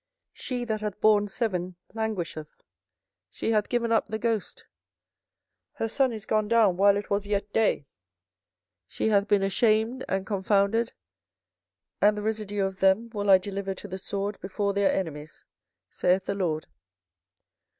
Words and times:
24:015:009 0.31 0.31
She 0.43 0.65
that 0.65 0.81
hath 0.81 0.99
borne 0.99 1.27
seven 1.27 1.75
languisheth: 1.93 2.63
she 3.29 3.51
hath 3.51 3.69
given 3.69 3.91
up 3.91 4.07
the 4.07 4.17
ghost; 4.17 4.65
her 5.73 5.87
sun 5.87 6.11
is 6.11 6.25
gone 6.25 6.47
down 6.47 6.75
while 6.75 6.97
it 6.97 7.11
was 7.11 7.27
yet 7.27 7.53
day: 7.53 7.85
she 8.87 9.09
hath 9.09 9.27
been 9.27 9.43
ashamed 9.43 10.03
and 10.09 10.25
confounded: 10.25 10.93
and 12.01 12.17
the 12.17 12.23
residue 12.23 12.65
of 12.65 12.79
them 12.79 13.11
will 13.13 13.29
I 13.29 13.37
deliver 13.37 13.75
to 13.75 13.87
the 13.87 13.99
sword 13.99 14.39
before 14.39 14.73
their 14.73 14.91
enemies, 14.91 15.45
saith 15.91 16.25
the 16.25 16.33
LORD. 16.33 16.65